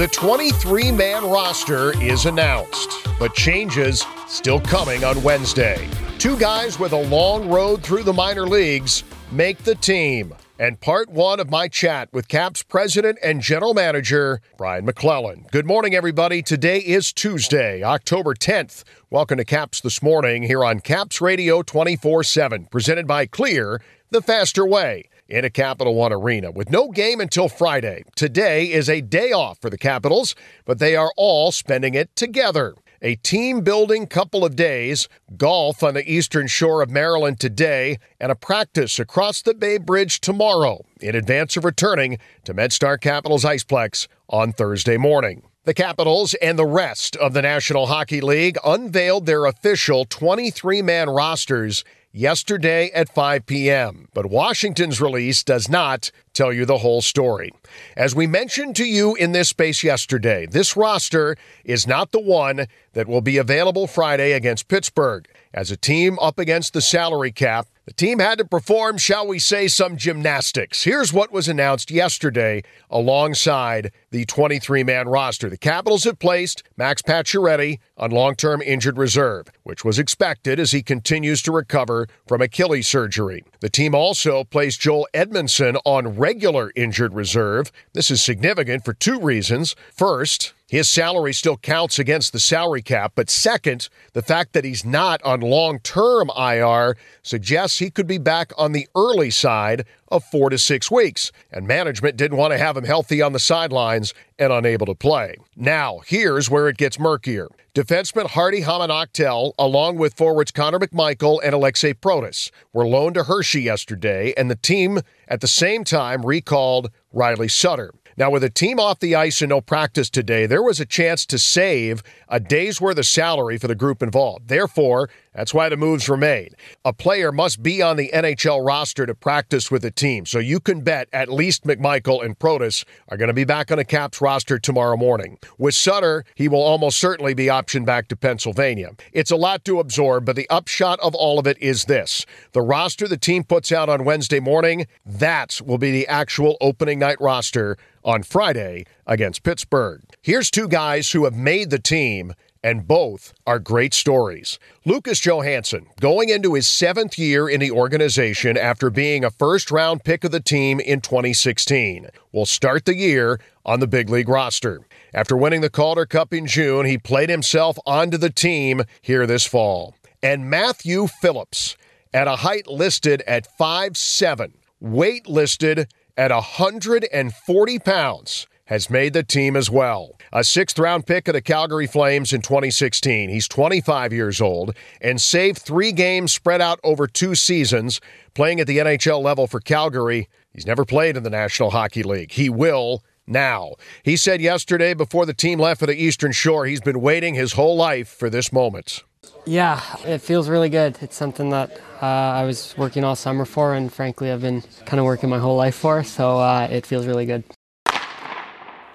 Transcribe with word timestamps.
The 0.00 0.08
23 0.08 0.92
man 0.92 1.26
roster 1.26 1.92
is 2.02 2.24
announced, 2.24 3.06
but 3.18 3.34
changes 3.34 4.02
still 4.26 4.58
coming 4.58 5.04
on 5.04 5.22
Wednesday. 5.22 5.86
Two 6.16 6.38
guys 6.38 6.78
with 6.78 6.92
a 6.92 7.02
long 7.02 7.50
road 7.50 7.82
through 7.82 8.04
the 8.04 8.12
minor 8.14 8.46
leagues 8.46 9.04
make 9.30 9.58
the 9.58 9.74
team. 9.74 10.34
And 10.58 10.80
part 10.80 11.10
one 11.10 11.38
of 11.38 11.50
my 11.50 11.68
chat 11.68 12.10
with 12.14 12.28
Caps 12.28 12.62
president 12.62 13.18
and 13.22 13.42
general 13.42 13.74
manager, 13.74 14.40
Brian 14.56 14.86
MacLellan. 14.86 15.44
Good 15.52 15.66
morning, 15.66 15.94
everybody. 15.94 16.40
Today 16.40 16.78
is 16.78 17.12
Tuesday, 17.12 17.82
October 17.82 18.32
10th. 18.34 18.84
Welcome 19.10 19.36
to 19.36 19.44
Caps 19.44 19.82
This 19.82 20.02
Morning 20.02 20.44
here 20.44 20.64
on 20.64 20.80
Caps 20.80 21.20
Radio 21.20 21.60
24 21.60 22.24
7, 22.24 22.68
presented 22.70 23.06
by 23.06 23.26
Clear, 23.26 23.82
the 24.08 24.22
faster 24.22 24.64
way 24.64 25.09
in 25.30 25.44
a 25.44 25.50
Capital 25.50 25.94
One 25.94 26.12
arena 26.12 26.50
with 26.50 26.70
no 26.70 26.90
game 26.90 27.20
until 27.20 27.48
Friday. 27.48 28.02
Today 28.16 28.70
is 28.70 28.90
a 28.90 29.00
day 29.00 29.30
off 29.30 29.60
for 29.60 29.70
the 29.70 29.78
Capitals, 29.78 30.34
but 30.64 30.80
they 30.80 30.96
are 30.96 31.12
all 31.16 31.52
spending 31.52 31.94
it 31.94 32.14
together. 32.16 32.74
A 33.00 33.14
team 33.14 33.62
building 33.62 34.06
couple 34.06 34.44
of 34.44 34.56
days, 34.56 35.08
golf 35.38 35.82
on 35.82 35.94
the 35.94 36.12
eastern 36.12 36.48
shore 36.48 36.82
of 36.82 36.90
Maryland 36.90 37.40
today, 37.40 37.98
and 38.18 38.30
a 38.30 38.34
practice 38.34 38.98
across 38.98 39.40
the 39.40 39.54
Bay 39.54 39.78
Bridge 39.78 40.20
tomorrow 40.20 40.84
in 41.00 41.14
advance 41.14 41.56
of 41.56 41.64
returning 41.64 42.18
to 42.44 42.52
MedStar 42.52 43.00
Capitals 43.00 43.44
Iceplex 43.44 44.06
on 44.28 44.52
Thursday 44.52 44.98
morning. 44.98 45.44
The 45.64 45.74
Capitals 45.74 46.34
and 46.42 46.58
the 46.58 46.66
rest 46.66 47.16
of 47.16 47.32
the 47.32 47.42
National 47.42 47.86
Hockey 47.86 48.20
League 48.20 48.58
unveiled 48.64 49.26
their 49.26 49.46
official 49.46 50.04
23 50.04 50.82
man 50.82 51.08
rosters 51.08 51.84
yesterday 52.12 52.90
at 52.92 53.12
5 53.12 53.46
p.m. 53.46 54.08
But 54.14 54.26
Washington's 54.26 55.00
release 55.00 55.42
does 55.42 55.68
not 55.68 56.10
tell 56.32 56.52
you 56.52 56.64
the 56.64 56.78
whole 56.78 57.02
story. 57.02 57.52
As 57.96 58.14
we 58.14 58.26
mentioned 58.26 58.76
to 58.76 58.84
you 58.84 59.14
in 59.14 59.32
this 59.32 59.48
space 59.48 59.82
yesterday, 59.82 60.46
this 60.46 60.76
roster 60.76 61.36
is 61.64 61.86
not 61.86 62.12
the 62.12 62.20
one 62.20 62.66
that 62.92 63.08
will 63.08 63.20
be 63.20 63.36
available 63.36 63.86
Friday 63.86 64.32
against 64.32 64.68
Pittsburgh. 64.68 65.28
As 65.52 65.70
a 65.70 65.76
team 65.76 66.18
up 66.20 66.38
against 66.38 66.72
the 66.72 66.80
salary 66.80 67.32
cap, 67.32 67.66
the 67.86 67.92
team 67.94 68.20
had 68.20 68.38
to 68.38 68.44
perform, 68.44 68.98
shall 68.98 69.26
we 69.26 69.40
say, 69.40 69.66
some 69.66 69.96
gymnastics. 69.96 70.84
Here's 70.84 71.12
what 71.12 71.32
was 71.32 71.48
announced 71.48 71.90
yesterday 71.90 72.62
alongside 72.88 73.90
the 74.12 74.24
23 74.26 74.84
man 74.84 75.08
roster. 75.08 75.50
The 75.50 75.56
Capitals 75.56 76.04
have 76.04 76.20
placed 76.20 76.62
Max 76.76 77.02
Pacioretty 77.02 77.80
on 77.96 78.12
long 78.12 78.36
term 78.36 78.62
injured 78.62 78.96
reserve, 78.96 79.48
which 79.64 79.84
was 79.84 79.98
expected 79.98 80.60
as 80.60 80.70
he 80.70 80.82
continues 80.84 81.42
to 81.42 81.52
recover 81.52 82.06
from 82.28 82.40
Achilles 82.40 82.86
surgery. 82.86 83.42
The 83.60 83.68
team 83.68 83.94
also 83.94 84.42
placed 84.44 84.80
Joel 84.80 85.06
Edmondson 85.12 85.76
on 85.84 86.16
regular 86.16 86.72
injured 86.74 87.12
reserve. 87.14 87.70
This 87.92 88.10
is 88.10 88.22
significant 88.22 88.84
for 88.86 88.94
two 88.94 89.20
reasons. 89.20 89.76
First, 89.92 90.54
his 90.70 90.88
salary 90.88 91.32
still 91.32 91.56
counts 91.56 91.98
against 91.98 92.32
the 92.32 92.38
salary 92.38 92.80
cap, 92.80 93.10
but 93.16 93.28
second, 93.28 93.88
the 94.12 94.22
fact 94.22 94.52
that 94.52 94.62
he's 94.62 94.84
not 94.84 95.20
on 95.24 95.40
long 95.40 95.80
term 95.80 96.30
IR 96.38 96.96
suggests 97.24 97.80
he 97.80 97.90
could 97.90 98.06
be 98.06 98.18
back 98.18 98.52
on 98.56 98.70
the 98.70 98.86
early 98.94 99.30
side 99.30 99.84
of 100.06 100.22
four 100.22 100.48
to 100.48 100.58
six 100.58 100.88
weeks, 100.88 101.32
and 101.50 101.66
management 101.66 102.16
didn't 102.16 102.38
want 102.38 102.52
to 102.52 102.58
have 102.58 102.76
him 102.76 102.84
healthy 102.84 103.20
on 103.20 103.32
the 103.32 103.40
sidelines 103.40 104.14
and 104.38 104.52
unable 104.52 104.86
to 104.86 104.94
play. 104.94 105.34
Now, 105.56 106.02
here's 106.06 106.48
where 106.48 106.68
it 106.68 106.76
gets 106.76 107.00
murkier. 107.00 107.48
Defenseman 107.74 108.28
Hardy 108.28 108.62
Häman 108.62 108.90
Aktell, 108.90 109.54
along 109.58 109.96
with 109.96 110.14
forwards 110.14 110.52
Connor 110.52 110.78
McMichael 110.78 111.40
and 111.42 111.52
Alexei 111.52 111.94
Protas, 111.94 112.52
were 112.72 112.86
loaned 112.86 113.16
to 113.16 113.24
Hershey 113.24 113.62
yesterday, 113.62 114.32
and 114.36 114.48
the 114.48 114.54
team 114.54 115.00
at 115.26 115.40
the 115.40 115.48
same 115.48 115.82
time 115.82 116.24
recalled 116.24 116.92
Riley 117.12 117.48
Sutter. 117.48 117.92
Now, 118.16 118.30
with 118.30 118.44
a 118.44 118.50
team 118.50 118.78
off 118.78 119.00
the 119.00 119.14
ice 119.14 119.40
and 119.40 119.50
no 119.50 119.60
practice 119.60 120.10
today, 120.10 120.46
there 120.46 120.62
was 120.62 120.80
a 120.80 120.86
chance 120.86 121.24
to 121.26 121.38
save 121.38 122.02
a 122.28 122.40
day's 122.40 122.80
worth 122.80 122.98
of 122.98 123.06
salary 123.06 123.58
for 123.58 123.68
the 123.68 123.74
group 123.74 124.02
involved. 124.02 124.48
Therefore, 124.48 125.08
that's 125.34 125.54
why 125.54 125.68
the 125.68 125.76
moves 125.76 126.08
were 126.08 126.16
made. 126.16 126.56
A 126.84 126.92
player 126.92 127.30
must 127.30 127.62
be 127.62 127.80
on 127.80 127.96
the 127.96 128.10
NHL 128.12 128.66
roster 128.66 129.06
to 129.06 129.14
practice 129.14 129.70
with 129.70 129.82
the 129.82 129.90
team, 129.90 130.26
so 130.26 130.38
you 130.38 130.58
can 130.58 130.80
bet 130.80 131.08
at 131.12 131.32
least 131.32 131.64
McMichael 131.64 132.24
and 132.24 132.38
Protas 132.38 132.84
are 133.08 133.16
going 133.16 133.28
to 133.28 133.34
be 133.34 133.44
back 133.44 133.70
on 133.70 133.78
the 133.78 133.84
Caps 133.84 134.20
roster 134.20 134.58
tomorrow 134.58 134.96
morning. 134.96 135.38
With 135.56 135.74
Sutter, 135.74 136.24
he 136.34 136.48
will 136.48 136.62
almost 136.62 136.98
certainly 136.98 137.34
be 137.34 137.46
optioned 137.46 137.86
back 137.86 138.08
to 138.08 138.16
Pennsylvania. 138.16 138.90
It's 139.12 139.30
a 139.30 139.36
lot 139.36 139.64
to 139.66 139.78
absorb, 139.78 140.24
but 140.24 140.36
the 140.36 140.50
upshot 140.50 140.98
of 141.00 141.14
all 141.14 141.38
of 141.38 141.46
it 141.46 141.58
is 141.60 141.84
this 141.84 142.26
the 142.52 142.62
roster 142.62 143.06
the 143.06 143.16
team 143.16 143.44
puts 143.44 143.70
out 143.70 143.88
on 143.88 144.04
Wednesday 144.04 144.40
morning, 144.40 144.86
that 145.06 145.60
will 145.64 145.78
be 145.78 145.92
the 145.92 146.08
actual 146.08 146.56
opening 146.60 146.98
night 146.98 147.20
roster 147.20 147.76
on 148.04 148.22
Friday 148.22 148.84
against 149.06 149.42
Pittsburgh. 149.42 150.02
Here's 150.22 150.50
two 150.50 150.68
guys 150.68 151.10
who 151.10 151.24
have 151.24 151.34
made 151.34 151.70
the 151.70 151.78
team, 151.78 152.34
and 152.62 152.86
both 152.86 153.32
are 153.46 153.58
great 153.58 153.94
stories. 153.94 154.58
Lucas 154.84 155.20
Johansen, 155.20 155.86
going 156.00 156.28
into 156.28 156.54
his 156.54 156.66
seventh 156.66 157.18
year 157.18 157.48
in 157.48 157.60
the 157.60 157.70
organization 157.70 158.56
after 158.56 158.90
being 158.90 159.24
a 159.24 159.30
first 159.30 159.70
round 159.70 160.04
pick 160.04 160.24
of 160.24 160.30
the 160.30 160.40
team 160.40 160.80
in 160.80 161.00
2016, 161.00 162.08
will 162.32 162.46
start 162.46 162.84
the 162.84 162.94
year 162.94 163.40
on 163.64 163.80
the 163.80 163.86
big 163.86 164.10
league 164.10 164.28
roster. 164.28 164.80
After 165.14 165.36
winning 165.36 165.60
the 165.60 165.70
Calder 165.70 166.06
Cup 166.06 166.32
in 166.32 166.46
June, 166.46 166.86
he 166.86 166.98
played 166.98 167.30
himself 167.30 167.78
onto 167.86 168.16
the 168.16 168.30
team 168.30 168.82
here 169.00 169.26
this 169.26 169.46
fall. 169.46 169.94
And 170.22 170.50
Matthew 170.50 171.06
Phillips, 171.06 171.76
at 172.12 172.28
a 172.28 172.36
height 172.36 172.66
listed 172.66 173.22
at 173.26 173.48
5'7, 173.58 174.52
weight 174.80 175.26
listed 175.28 175.88
at 176.16 176.30
140 176.30 177.78
pounds, 177.78 178.46
has 178.70 178.88
made 178.88 179.12
the 179.12 179.24
team 179.24 179.56
as 179.56 179.68
well. 179.68 180.16
A 180.32 180.44
sixth 180.44 180.78
round 180.78 181.04
pick 181.04 181.26
of 181.26 181.34
the 181.34 181.42
Calgary 181.42 181.88
Flames 181.88 182.32
in 182.32 182.40
2016. 182.40 183.28
He's 183.28 183.48
25 183.48 184.12
years 184.12 184.40
old 184.40 184.74
and 185.00 185.20
saved 185.20 185.58
three 185.58 185.90
games 185.90 186.32
spread 186.32 186.60
out 186.60 186.78
over 186.84 187.08
two 187.08 187.34
seasons 187.34 188.00
playing 188.32 188.60
at 188.60 188.68
the 188.68 188.78
NHL 188.78 189.20
level 189.20 189.48
for 189.48 189.58
Calgary. 189.58 190.28
He's 190.54 190.66
never 190.66 190.84
played 190.84 191.16
in 191.16 191.24
the 191.24 191.30
National 191.30 191.72
Hockey 191.72 192.04
League. 192.04 192.30
He 192.30 192.48
will 192.48 193.02
now. 193.26 193.74
He 194.04 194.16
said 194.16 194.40
yesterday 194.40 194.94
before 194.94 195.26
the 195.26 195.34
team 195.34 195.58
left 195.58 195.80
for 195.80 195.86
the 195.86 196.00
Eastern 196.00 196.30
Shore, 196.30 196.64
he's 196.64 196.80
been 196.80 197.00
waiting 197.00 197.34
his 197.34 197.54
whole 197.54 197.76
life 197.76 198.08
for 198.08 198.30
this 198.30 198.52
moment. 198.52 199.02
Yeah, 199.46 199.80
it 200.04 200.18
feels 200.18 200.48
really 200.48 200.68
good. 200.68 200.96
It's 201.00 201.16
something 201.16 201.50
that 201.50 201.80
uh, 202.00 202.06
I 202.06 202.44
was 202.44 202.74
working 202.78 203.02
all 203.02 203.16
summer 203.16 203.44
for, 203.44 203.74
and 203.74 203.92
frankly, 203.92 204.30
I've 204.30 204.42
been 204.42 204.62
kind 204.86 205.00
of 205.00 205.06
working 205.06 205.28
my 205.28 205.38
whole 205.38 205.56
life 205.56 205.74
for, 205.74 206.04
so 206.04 206.38
uh, 206.38 206.68
it 206.70 206.86
feels 206.86 207.06
really 207.06 207.26
good. 207.26 207.42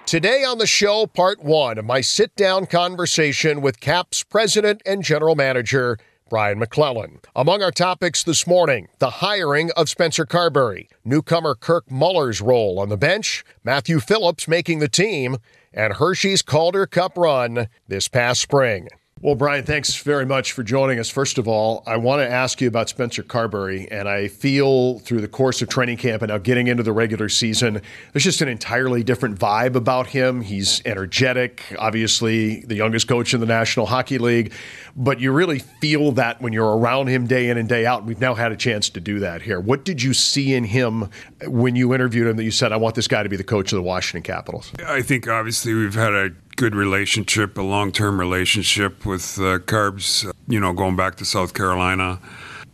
Today 0.06 0.44
on 0.44 0.58
the 0.58 0.68
show, 0.68 1.08
part 1.08 1.42
one 1.42 1.78
of 1.78 1.84
my 1.84 2.00
sit 2.00 2.36
down 2.36 2.66
conversation 2.66 3.60
with 3.60 3.80
CAPS 3.80 4.22
president 4.22 4.80
and 4.86 5.02
general 5.02 5.34
manager, 5.34 5.98
Brian 6.30 6.60
MacLellan. 6.60 7.18
Among 7.34 7.60
our 7.60 7.72
topics 7.72 8.22
this 8.22 8.46
morning, 8.46 8.86
the 9.00 9.10
hiring 9.10 9.72
of 9.72 9.88
Spencer 9.88 10.24
Carberry, 10.24 10.88
newcomer 11.04 11.56
Kirk 11.56 11.90
Muller's 11.90 12.40
role 12.40 12.78
on 12.78 12.88
the 12.88 12.96
bench, 12.96 13.44
Matthew 13.64 13.98
Phillips 13.98 14.46
making 14.46 14.78
the 14.78 14.88
team, 14.88 15.38
and 15.74 15.94
Hershey's 15.94 16.40
Calder 16.40 16.86
Cup 16.86 17.18
run 17.18 17.66
this 17.88 18.06
past 18.06 18.40
spring. 18.40 18.86
Well, 19.22 19.34
Brian, 19.34 19.64
thanks 19.64 19.96
very 19.96 20.26
much 20.26 20.52
for 20.52 20.62
joining 20.62 20.98
us. 20.98 21.08
First 21.08 21.38
of 21.38 21.48
all, 21.48 21.82
I 21.86 21.96
want 21.96 22.20
to 22.20 22.30
ask 22.30 22.60
you 22.60 22.68
about 22.68 22.90
Spencer 22.90 23.22
Carberry. 23.22 23.90
and 23.90 24.06
I 24.06 24.28
feel 24.28 24.98
through 24.98 25.22
the 25.22 25.26
course 25.26 25.62
of 25.62 25.70
training 25.70 25.96
camp 25.96 26.20
and 26.20 26.28
now 26.28 26.36
getting 26.36 26.66
into 26.66 26.82
the 26.82 26.92
regular 26.92 27.30
season, 27.30 27.80
there's 28.12 28.24
just 28.24 28.42
an 28.42 28.48
entirely 28.48 29.02
different 29.02 29.38
vibe 29.38 29.74
about 29.74 30.06
him. 30.06 30.42
He's 30.42 30.82
energetic, 30.84 31.62
obviously 31.78 32.60
the 32.66 32.74
youngest 32.74 33.08
coach 33.08 33.32
in 33.32 33.40
the 33.40 33.46
National 33.46 33.86
Hockey 33.86 34.18
League, 34.18 34.52
but 34.94 35.18
you 35.18 35.32
really 35.32 35.60
feel 35.80 36.12
that 36.12 36.42
when 36.42 36.52
you're 36.52 36.76
around 36.76 37.06
him 37.06 37.26
day 37.26 37.48
in 37.48 37.56
and 37.56 37.68
day 37.68 37.86
out. 37.86 38.04
We've 38.04 38.20
now 38.20 38.34
had 38.34 38.52
a 38.52 38.56
chance 38.56 38.90
to 38.90 39.00
do 39.00 39.18
that 39.20 39.40
here. 39.40 39.58
What 39.58 39.86
did 39.86 40.02
you 40.02 40.12
see 40.12 40.52
in 40.52 40.64
him 40.64 41.08
when 41.46 41.74
you 41.74 41.94
interviewed 41.94 42.26
him 42.26 42.36
that 42.36 42.44
you 42.44 42.50
said, 42.50 42.70
I 42.70 42.76
want 42.76 42.94
this 42.94 43.08
guy 43.08 43.22
to 43.22 43.30
be 43.30 43.36
the 43.36 43.44
coach 43.44 43.72
of 43.72 43.76
the 43.76 43.82
Washington 43.82 44.22
Capitals? 44.22 44.72
I 44.86 45.00
think 45.00 45.26
obviously 45.26 45.72
we've 45.72 45.94
had 45.94 46.12
a 46.12 46.30
good 46.56 46.74
relationship, 46.74 47.56
a 47.58 47.62
long 47.62 47.92
term 47.92 48.18
relationship 48.18 49.06
with 49.06 49.38
uh, 49.38 49.58
Carbs, 49.60 50.30
you 50.48 50.58
know, 50.58 50.72
going 50.72 50.96
back 50.96 51.16
to 51.16 51.24
South 51.24 51.54
Carolina. 51.54 52.18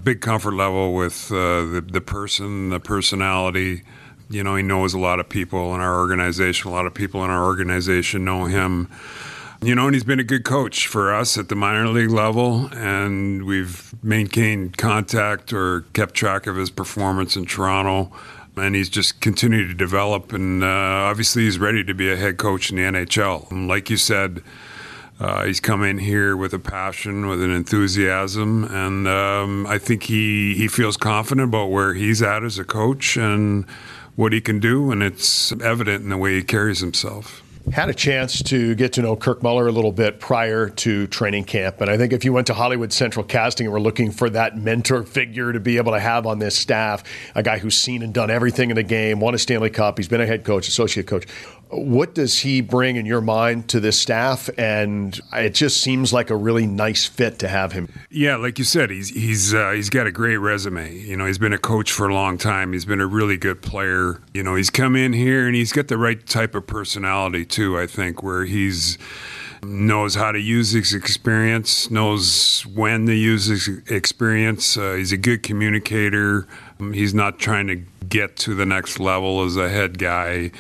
Big 0.02 0.20
comfort 0.20 0.54
level 0.54 0.94
with 0.94 1.30
uh, 1.30 1.64
the, 1.66 1.84
the 1.86 2.00
person, 2.00 2.70
the 2.70 2.80
personality. 2.80 3.82
You 4.30 4.42
know, 4.42 4.56
he 4.56 4.62
knows 4.62 4.94
a 4.94 4.98
lot 4.98 5.20
of 5.20 5.28
people 5.28 5.74
in 5.74 5.80
our 5.80 5.98
organization. 5.98 6.70
A 6.70 6.72
lot 6.72 6.86
of 6.86 6.94
people 6.94 7.24
in 7.24 7.30
our 7.30 7.44
organization 7.44 8.24
know 8.24 8.46
him. 8.46 8.88
You 9.60 9.76
know, 9.76 9.86
and 9.86 9.94
he's 9.94 10.02
been 10.02 10.18
a 10.18 10.24
good 10.24 10.44
coach 10.44 10.88
for 10.88 11.14
us 11.14 11.38
at 11.38 11.48
the 11.48 11.54
minor 11.54 11.86
league 11.86 12.10
level, 12.10 12.68
and 12.72 13.44
we've 13.44 13.94
maintained 14.02 14.76
contact 14.76 15.52
or 15.52 15.82
kept 15.92 16.14
track 16.14 16.48
of 16.48 16.56
his 16.56 16.68
performance 16.68 17.36
in 17.36 17.46
Toronto. 17.46 18.10
And 18.56 18.74
he's 18.74 18.90
just 18.90 19.20
continued 19.20 19.68
to 19.68 19.74
develop, 19.74 20.32
and 20.32 20.62
uh, 20.62 20.66
obviously 20.66 21.44
he's 21.44 21.58
ready 21.58 21.82
to 21.84 21.94
be 21.94 22.12
a 22.12 22.16
head 22.16 22.36
coach 22.36 22.70
in 22.70 22.76
the 22.76 22.82
NHL. 22.82 23.50
And 23.50 23.66
like 23.66 23.88
you 23.88 23.96
said, 23.96 24.42
uh, 25.18 25.44
he's 25.44 25.58
come 25.58 25.82
in 25.82 25.98
here 25.98 26.36
with 26.36 26.52
a 26.52 26.58
passion, 26.58 27.28
with 27.28 27.42
an 27.42 27.50
enthusiasm, 27.50 28.64
and 28.64 29.08
um, 29.08 29.66
I 29.66 29.78
think 29.78 30.02
he, 30.02 30.54
he 30.54 30.68
feels 30.68 30.98
confident 30.98 31.48
about 31.48 31.70
where 31.70 31.94
he's 31.94 32.20
at 32.20 32.44
as 32.44 32.58
a 32.58 32.64
coach 32.64 33.16
and 33.16 33.64
what 34.16 34.34
he 34.34 34.40
can 34.42 34.60
do, 34.60 34.92
and 34.92 35.02
it's 35.02 35.52
evident 35.52 36.04
in 36.04 36.10
the 36.10 36.18
way 36.18 36.34
he 36.34 36.42
carries 36.42 36.80
himself 36.80 37.42
had 37.70 37.88
a 37.88 37.94
chance 37.94 38.42
to 38.42 38.74
get 38.74 38.94
to 38.94 39.02
know 39.02 39.14
Kirk 39.14 39.42
Muller 39.42 39.68
a 39.68 39.72
little 39.72 39.92
bit 39.92 40.18
prior 40.18 40.68
to 40.68 41.06
training 41.06 41.44
camp. 41.44 41.80
And 41.80 41.88
I 41.88 41.96
think 41.96 42.12
if 42.12 42.24
you 42.24 42.32
went 42.32 42.48
to 42.48 42.54
Hollywood 42.54 42.92
Central 42.92 43.24
Casting 43.24 43.66
and 43.66 43.72
were 43.72 43.80
looking 43.80 44.10
for 44.10 44.28
that 44.30 44.56
mentor 44.56 45.04
figure 45.04 45.52
to 45.52 45.60
be 45.60 45.76
able 45.76 45.92
to 45.92 46.00
have 46.00 46.26
on 46.26 46.38
this 46.38 46.56
staff, 46.56 47.04
a 47.34 47.42
guy 47.42 47.58
who's 47.58 47.76
seen 47.76 48.02
and 48.02 48.12
done 48.12 48.30
everything 48.30 48.70
in 48.70 48.76
the 48.76 48.82
game, 48.82 49.20
won 49.20 49.34
a 49.34 49.38
Stanley 49.38 49.70
Cup, 49.70 49.98
he's 49.98 50.08
been 50.08 50.20
a 50.20 50.26
head 50.26 50.44
coach, 50.44 50.68
associate 50.68 51.06
coach. 51.06 51.26
What 51.72 52.14
does 52.14 52.40
he 52.40 52.60
bring 52.60 52.96
in 52.96 53.06
your 53.06 53.22
mind 53.22 53.68
to 53.68 53.80
this 53.80 53.98
staff? 53.98 54.50
And 54.58 55.18
it 55.32 55.54
just 55.54 55.80
seems 55.80 56.12
like 56.12 56.28
a 56.28 56.36
really 56.36 56.66
nice 56.66 57.06
fit 57.06 57.38
to 57.38 57.48
have 57.48 57.72
him. 57.72 57.88
Yeah, 58.10 58.36
like 58.36 58.58
you 58.58 58.64
said, 58.64 58.90
he's 58.90 59.08
he's 59.08 59.54
uh, 59.54 59.70
he's 59.70 59.88
got 59.88 60.06
a 60.06 60.12
great 60.12 60.36
resume. 60.36 60.94
You 60.94 61.16
know, 61.16 61.26
he's 61.26 61.38
been 61.38 61.54
a 61.54 61.58
coach 61.58 61.90
for 61.90 62.08
a 62.08 62.14
long 62.14 62.36
time. 62.36 62.72
He's 62.72 62.84
been 62.84 63.00
a 63.00 63.06
really 63.06 63.36
good 63.36 63.62
player. 63.62 64.20
You 64.34 64.42
know, 64.42 64.54
he's 64.54 64.70
come 64.70 64.96
in 64.96 65.14
here 65.14 65.46
and 65.46 65.56
he's 65.56 65.72
got 65.72 65.88
the 65.88 65.98
right 65.98 66.24
type 66.26 66.54
of 66.54 66.66
personality 66.66 67.46
too. 67.46 67.78
I 67.78 67.86
think 67.86 68.22
where 68.22 68.44
he's 68.44 68.98
knows 69.62 70.16
how 70.16 70.32
to 70.32 70.40
use 70.40 70.72
his 70.72 70.92
experience, 70.92 71.90
knows 71.90 72.66
when 72.66 73.06
to 73.06 73.14
use 73.14 73.46
his 73.46 73.68
experience. 73.88 74.76
Uh, 74.76 74.94
he's 74.94 75.12
a 75.12 75.16
good 75.16 75.42
communicator. 75.42 76.46
He's 76.92 77.14
not 77.14 77.38
trying 77.38 77.68
to 77.68 77.76
get 78.08 78.36
to 78.36 78.54
the 78.54 78.66
next 78.66 78.98
level 78.98 79.42
as 79.44 79.56
a 79.56 79.68
head 79.68 79.98
guy. 79.98 80.50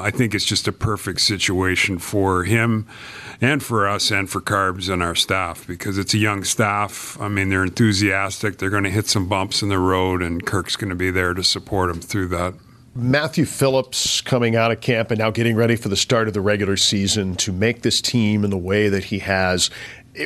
I 0.00 0.10
think 0.10 0.34
it's 0.34 0.44
just 0.44 0.68
a 0.68 0.72
perfect 0.72 1.20
situation 1.20 1.98
for 1.98 2.44
him 2.44 2.86
and 3.40 3.62
for 3.62 3.88
us 3.88 4.10
and 4.12 4.30
for 4.30 4.40
Carbs 4.40 4.88
and 4.90 5.02
our 5.02 5.16
staff 5.16 5.66
because 5.66 5.98
it's 5.98 6.14
a 6.14 6.18
young 6.18 6.44
staff. 6.44 7.20
I 7.20 7.28
mean, 7.28 7.48
they're 7.48 7.64
enthusiastic. 7.64 8.58
They're 8.58 8.70
going 8.70 8.84
to 8.84 8.90
hit 8.90 9.08
some 9.08 9.28
bumps 9.28 9.62
in 9.62 9.68
the 9.68 9.78
road, 9.78 10.22
and 10.22 10.46
Kirk's 10.46 10.76
going 10.76 10.90
to 10.90 10.96
be 10.96 11.10
there 11.10 11.34
to 11.34 11.42
support 11.42 11.92
them 11.92 12.00
through 12.00 12.28
that. 12.28 12.54
Matthew 12.94 13.46
Phillips 13.46 14.20
coming 14.20 14.54
out 14.54 14.70
of 14.70 14.82
camp 14.82 15.10
and 15.10 15.18
now 15.18 15.30
getting 15.30 15.56
ready 15.56 15.76
for 15.76 15.88
the 15.88 15.96
start 15.96 16.28
of 16.28 16.34
the 16.34 16.42
regular 16.42 16.76
season 16.76 17.36
to 17.36 17.50
make 17.50 17.80
this 17.80 18.02
team 18.02 18.44
in 18.44 18.50
the 18.50 18.58
way 18.58 18.90
that 18.90 19.04
he 19.04 19.20
has 19.20 19.70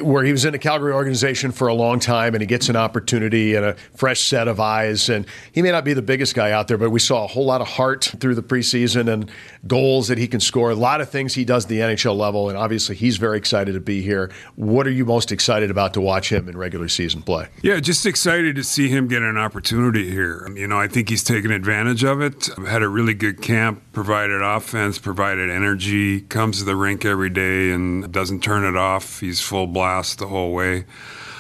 where 0.03 0.25
he 0.25 0.33
was 0.33 0.45
in 0.45 0.53
a 0.53 0.59
Calgary 0.59 0.93
organization 0.93 1.53
for 1.53 1.69
a 1.69 1.75
long 1.75 2.01
time 2.01 2.35
and 2.35 2.43
he 2.43 2.47
gets 2.47 2.69
an 2.69 2.75
opportunity 2.75 3.55
and 3.55 3.65
a 3.65 3.75
fresh 3.95 4.21
set 4.21 4.49
of 4.49 4.59
eyes. 4.59 5.09
And 5.09 5.27
he 5.53 5.63
may 5.63 5.71
not 5.71 5.85
be 5.85 5.93
the 5.93 6.03
biggest 6.03 6.35
guy 6.35 6.51
out 6.51 6.67
there, 6.67 6.77
but 6.77 6.91
we 6.91 6.99
saw 6.99 7.25
a 7.25 7.27
whole 7.29 7.47
lot 7.47 7.61
of 7.61 7.69
heart 7.69 8.13
through 8.19 8.35
the 8.35 8.43
preseason 8.43 9.13
and 9.13 9.31
goals 9.67 10.09
that 10.09 10.19
he 10.19 10.27
can 10.27 10.41
score. 10.41 10.71
A 10.71 10.75
lot 10.75 11.01
of 11.01 11.09
things 11.09 11.35
he 11.35 11.45
does 11.45 11.67
at 11.67 11.69
the 11.69 11.79
NHL 11.79 12.17
level. 12.17 12.49
And 12.49 12.59
obviously, 12.59 12.97
he's 12.97 13.17
very 13.17 13.39
excited 13.39 13.73
to 13.75 13.81
be 13.81 14.03
here. 14.03 14.33
What 14.57 14.89
are 14.89 14.91
you 14.91 15.05
most 15.05 15.31
excited 15.31 15.71
about 15.71 15.95
to 15.95 16.01
watch 16.01 16.33
him 16.33 16.49
in 16.49 16.57
regular 16.59 16.89
season 16.89 17.23
play? 17.23 17.49
Yeah, 17.63 17.79
just 17.79 18.07
excited 18.07 18.57
to 18.57 18.65
see 18.65 18.89
him 18.89 19.07
get 19.07 19.23
an 19.23 19.39
opportunity 19.39 20.11
here. 20.11 20.49
You 20.57 20.67
know, 20.67 20.81
I 20.81 20.89
think 20.89 21.09
he's 21.09 21.23
taken 21.23 21.53
advantage 21.53 22.03
of 22.03 22.21
it. 22.21 22.49
Had 22.67 22.83
a 22.83 22.89
really 22.89 23.15
good 23.15 23.41
camp, 23.41 23.83
provided 23.97 24.43
offense, 24.43 24.99
provided 24.99 25.49
energy, 25.49 26.21
comes 26.21 26.59
to 26.59 26.65
the 26.65 26.77
rink 26.77 27.07
every 27.07 27.31
day 27.31 27.71
and 27.71 28.13
doesn't 28.13 28.43
turn 28.43 28.63
it 28.63 28.77
off. 28.77 29.21
He's 29.21 29.41
full 29.41 29.67
blast 29.67 30.19
the 30.19 30.27
whole 30.27 30.53
way. 30.53 30.85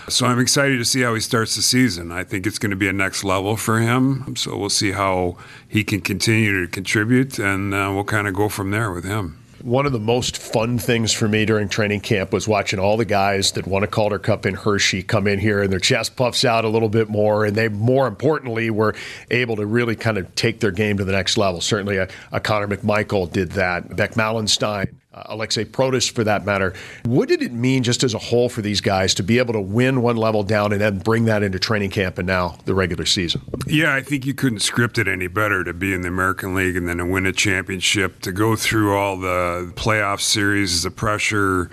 So 0.08 0.24
I'm 0.24 0.40
excited 0.40 0.78
to 0.78 0.84
see 0.86 1.02
how 1.02 1.12
he 1.12 1.20
starts 1.20 1.54
the 1.56 1.60
season. 1.60 2.10
I 2.10 2.24
think 2.24 2.46
it's 2.46 2.58
going 2.58 2.70
to 2.70 2.76
be 2.76 2.88
a 2.88 2.94
next 2.94 3.24
level 3.24 3.58
for 3.58 3.80
him. 3.80 4.36
So 4.36 4.56
we'll 4.56 4.70
see 4.70 4.92
how 4.92 5.36
he 5.68 5.84
can 5.84 6.00
continue 6.00 6.64
to 6.64 6.66
contribute, 6.66 7.38
and 7.38 7.74
uh, 7.74 7.90
we'll 7.92 8.04
kind 8.04 8.26
of 8.26 8.32
go 8.32 8.48
from 8.48 8.70
there 8.70 8.90
with 8.90 9.04
him. 9.04 9.38
One 9.62 9.86
of 9.86 9.92
the 9.92 10.00
most 10.00 10.36
fun 10.36 10.78
things 10.78 11.12
for 11.12 11.28
me 11.28 11.46
during 11.46 11.68
training 11.68 12.00
camp 12.00 12.32
was 12.32 12.46
watching 12.46 12.78
all 12.78 12.96
the 12.96 13.04
guys 13.04 13.52
that 13.52 13.66
won 13.66 13.82
a 13.82 13.86
Calder 13.86 14.18
Cup 14.18 14.44
in 14.44 14.54
Hershey 14.54 15.02
come 15.02 15.26
in 15.26 15.38
here 15.38 15.62
and 15.62 15.72
their 15.72 15.80
chest 15.80 16.14
puffs 16.14 16.44
out 16.44 16.64
a 16.64 16.68
little 16.68 16.88
bit 16.88 17.08
more. 17.08 17.44
And 17.44 17.56
they, 17.56 17.68
more 17.68 18.06
importantly, 18.06 18.70
were 18.70 18.94
able 19.30 19.56
to 19.56 19.64
really 19.64 19.96
kind 19.96 20.18
of 20.18 20.34
take 20.34 20.60
their 20.60 20.70
game 20.70 20.98
to 20.98 21.04
the 21.04 21.12
next 21.12 21.38
level. 21.38 21.60
Certainly, 21.60 21.96
a, 21.96 22.08
a 22.32 22.40
Connor 22.40 22.68
McMichael 22.68 23.30
did 23.32 23.52
that. 23.52 23.96
Beck 23.96 24.12
Malenstyn 24.12 24.92
uh, 25.16 25.22
Alexei 25.26 25.64
Protas 25.64 26.10
for 26.10 26.24
that 26.24 26.44
matter. 26.44 26.74
What 27.04 27.28
did 27.28 27.42
it 27.42 27.52
mean 27.52 27.82
just 27.82 28.04
as 28.04 28.12
a 28.12 28.18
whole 28.18 28.48
for 28.48 28.60
these 28.60 28.80
guys 28.80 29.14
to 29.14 29.22
be 29.22 29.38
able 29.38 29.54
to 29.54 29.60
win 29.60 30.02
one 30.02 30.16
level 30.16 30.42
down 30.42 30.72
and 30.72 30.80
then 30.80 30.98
bring 30.98 31.24
that 31.24 31.42
into 31.42 31.58
training 31.58 31.90
camp 31.90 32.18
and 32.18 32.26
now 32.26 32.58
the 32.66 32.74
regular 32.74 33.06
season? 33.06 33.40
Yeah, 33.66 33.94
I 33.94 34.02
think 34.02 34.26
you 34.26 34.34
couldn't 34.34 34.60
script 34.60 34.98
it 34.98 35.08
any 35.08 35.26
better 35.26 35.64
to 35.64 35.72
be 35.72 35.94
in 35.94 36.02
the 36.02 36.08
American 36.08 36.54
League 36.54 36.76
and 36.76 36.86
then 36.86 36.98
to 36.98 37.06
win 37.06 37.24
a 37.24 37.32
championship, 37.32 38.20
to 38.22 38.32
go 38.32 38.56
through 38.56 38.94
all 38.94 39.16
the 39.16 39.72
playoff 39.74 40.20
series, 40.20 40.82
the 40.82 40.90
pressure 40.90 41.70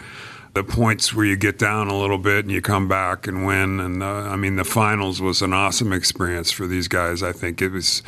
the 0.54 0.64
points 0.64 1.14
where 1.14 1.26
you 1.26 1.36
get 1.36 1.58
down 1.58 1.88
a 1.88 1.98
little 1.98 2.20
bit 2.20 2.46
and 2.46 2.52
you 2.52 2.62
come 2.62 2.88
back 2.88 3.26
and 3.26 3.46
win. 3.46 3.80
And 3.80 4.04
uh, 4.04 4.06
I 4.06 4.36
mean, 4.36 4.56
the 4.56 4.64
finals 4.64 5.20
was 5.20 5.42
an 5.42 5.52
awesome 5.52 5.92
experience 5.92 6.52
for 6.52 6.68
these 6.68 6.88
guys. 6.88 7.24
I 7.24 7.32
think 7.32 7.60
it 7.60 7.70
was 7.70 8.04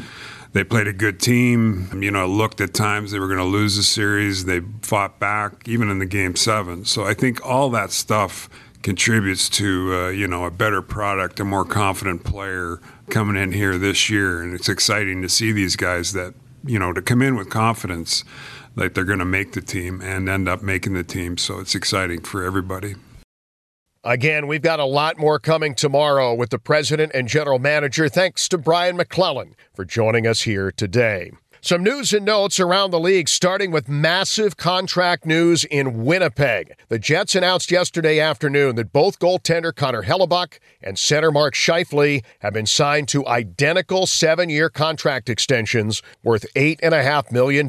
they 0.56 0.64
played 0.64 0.88
a 0.88 0.94
good 0.94 1.20
team. 1.20 2.02
You 2.02 2.12
know, 2.12 2.26
looked 2.26 2.62
at 2.62 2.74
times 2.74 3.12
they 3.12 3.20
were 3.20 3.28
going 3.28 3.40
to 3.40 3.44
lose 3.44 3.76
the 3.76 3.84
series. 3.84 4.46
They 4.46 4.62
fought 4.82 5.20
back, 5.20 5.68
even 5.68 5.90
in 5.90 6.00
the 6.00 6.06
game 6.06 6.38
seven. 6.38 6.86
So 6.86 7.04
I 7.04 7.14
think 7.14 7.46
all 7.46 7.70
that 7.72 7.92
stuff 7.92 8.50
contributes 8.82 9.50
to 9.50 9.94
uh, 9.94 10.10
you 10.10 10.30
know 10.30 10.46
a 10.46 10.52
better 10.52 10.82
product, 10.82 11.42
a 11.42 11.44
more 11.44 11.66
confident 11.66 12.24
player 12.24 12.80
coming 13.10 13.36
in 13.36 13.52
here 13.52 13.78
this 13.78 14.10
year, 14.10 14.42
and 14.42 14.54
it's 14.54 14.70
exciting 14.70 15.22
to 15.24 15.28
see 15.28 15.52
these 15.52 15.76
guys 15.76 16.14
that 16.14 16.34
you 16.64 16.80
know 16.80 16.94
to 16.94 17.02
come 17.02 17.22
in 17.22 17.36
with 17.36 17.50
confidence 17.50 18.24
that 18.76 18.96
they're 18.96 19.04
going 19.04 19.20
to 19.20 19.26
make 19.26 19.52
the 19.52 19.62
team 19.62 20.02
and 20.02 20.30
end 20.30 20.48
up 20.48 20.62
making 20.62 20.94
the 20.94 21.04
team. 21.04 21.38
So 21.38 21.60
it's 21.60 21.76
exciting 21.76 22.22
for 22.22 22.44
everybody. 22.44 22.96
Again, 24.06 24.46
we've 24.46 24.62
got 24.62 24.80
a 24.80 24.86
lot 24.86 25.18
more 25.18 25.40
coming 25.40 25.74
tomorrow 25.74 26.32
with 26.36 26.52
the 26.52 26.60
president 26.60 27.12
and 27.16 27.28
general 27.28 27.58
manager. 27.58 28.08
Thanks 28.08 28.48
to 28.50 28.58
Brian 28.60 28.96
MacLellan 28.96 29.56
for 29.74 29.84
joining 29.84 30.28
us 30.28 30.44
here 30.44 30.72
today. 30.72 31.32
Some 31.60 31.84
news 31.84 32.14
and 32.14 32.24
notes 32.24 32.60
around 32.60 32.92
the 32.92 33.00
league, 33.00 33.28
starting 33.28 33.72
with 33.72 33.90
massive 33.90 34.58
contract 34.58 35.26
news 35.26 35.64
in 35.64 36.06
Winnipeg. 36.06 36.78
The 36.90 37.00
Jets 37.00 37.34
announced 37.34 37.72
yesterday 37.72 38.20
afternoon 38.20 38.76
that 38.76 38.94
both 38.94 39.18
goaltender 39.18 39.76
Connor 39.76 40.04
Hellebuyck 40.04 40.60
and 40.84 41.00
center 41.00 41.32
Mark 41.32 41.56
Scheifele 41.56 42.24
have 42.42 42.54
been 42.54 42.68
signed 42.68 43.08
to 43.08 43.26
identical 43.26 44.06
seven 44.06 44.52
year 44.52 44.70
contract 44.70 45.28
extensions 45.28 46.04
worth 46.22 46.46
$8.5 46.54 47.32
million 47.32 47.68